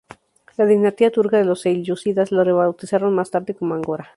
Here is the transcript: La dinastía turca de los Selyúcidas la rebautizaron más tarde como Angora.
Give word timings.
La 0.57 0.65
dinastía 0.65 1.11
turca 1.11 1.37
de 1.37 1.45
los 1.45 1.61
Selyúcidas 1.61 2.31
la 2.31 2.43
rebautizaron 2.43 3.13
más 3.13 3.29
tarde 3.29 3.53
como 3.53 3.75
Angora. 3.75 4.09